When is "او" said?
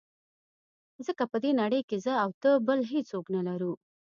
2.23-2.29